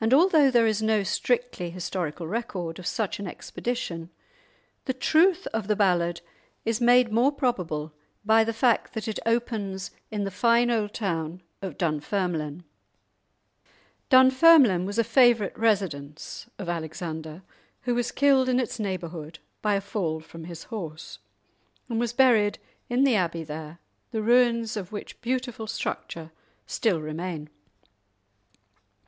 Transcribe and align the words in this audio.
And 0.00 0.14
although 0.14 0.48
there 0.48 0.64
is 0.68 0.80
no 0.80 1.02
strictly 1.02 1.68
historical 1.70 2.28
record 2.28 2.78
of 2.78 2.86
such 2.86 3.18
an 3.18 3.26
expedition, 3.26 4.10
the 4.84 4.92
truth 4.94 5.48
of 5.48 5.66
the 5.66 5.74
ballad 5.74 6.20
is 6.64 6.80
made 6.80 7.10
more 7.10 7.32
probable 7.32 7.92
by 8.24 8.44
the 8.44 8.52
fact 8.52 8.92
that 8.92 9.08
it 9.08 9.18
opens 9.26 9.90
in 10.08 10.22
the 10.22 10.30
fine 10.30 10.70
old 10.70 10.92
town 10.94 11.42
of 11.62 11.76
Dunfermline. 11.76 12.62
Dunfermline 14.08 14.86
was 14.86 15.00
a 15.00 15.02
favourite 15.02 15.58
residence 15.58 16.48
of 16.56 16.68
Alexander, 16.68 17.42
who 17.82 17.94
was 17.96 18.12
killed 18.12 18.48
in 18.48 18.60
its 18.60 18.78
neighbourhood 18.78 19.40
by 19.62 19.74
a 19.74 19.80
fall 19.80 20.20
from 20.20 20.44
his 20.44 20.62
horse, 20.62 21.18
and 21.88 21.98
was 21.98 22.12
buried 22.12 22.60
in 22.88 23.02
the 23.02 23.16
abbey 23.16 23.42
there, 23.42 23.80
the 24.12 24.22
ruins 24.22 24.76
of 24.76 24.92
which 24.92 25.20
beautiful 25.20 25.66
structure 25.66 26.30
still 26.68 27.00
remain. 27.00 27.50